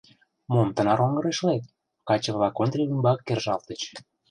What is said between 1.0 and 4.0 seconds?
оҥырешлет?— каче-влак Ондре ӱмбак кержалтыч.